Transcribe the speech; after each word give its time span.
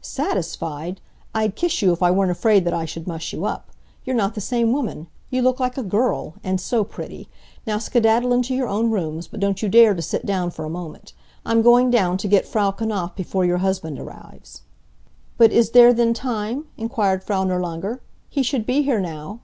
"Satisfied! 0.00 0.98
I'd 1.34 1.56
kiss 1.56 1.82
you 1.82 1.92
if 1.92 2.02
I 2.02 2.10
weren't 2.10 2.30
afraid 2.30 2.64
that 2.64 2.72
I 2.72 2.86
should 2.86 3.06
muss 3.06 3.34
you 3.34 3.44
up. 3.44 3.68
You're 4.02 4.16
not 4.16 4.34
the 4.34 4.40
same 4.40 4.72
woman. 4.72 5.08
You 5.28 5.42
look 5.42 5.60
like 5.60 5.76
a 5.76 5.82
girl! 5.82 6.36
And 6.42 6.58
so 6.58 6.84
pretty! 6.84 7.28
Now 7.66 7.76
skedaddle 7.76 8.32
into 8.32 8.54
your 8.54 8.66
own 8.66 8.90
rooms, 8.90 9.28
but 9.28 9.40
don't 9.40 9.60
you 9.60 9.68
dare 9.68 9.92
to 9.92 10.00
sit 10.00 10.24
down 10.24 10.52
for 10.52 10.64
a 10.64 10.70
moment. 10.70 11.12
I'm 11.44 11.60
going 11.60 11.90
down 11.90 12.16
to 12.16 12.28
get 12.28 12.48
Frau 12.48 12.70
Knapf 12.70 13.14
before 13.14 13.44
your 13.44 13.58
husband 13.58 13.98
arrives." 13.98 14.62
"But 15.36 15.52
is 15.52 15.72
there 15.72 15.92
then 15.92 16.14
time?" 16.14 16.64
inquired 16.78 17.22
Frau 17.22 17.44
Nirlanger. 17.44 18.00
"He 18.30 18.42
should 18.42 18.64
be 18.64 18.80
here 18.80 19.00
now." 19.00 19.40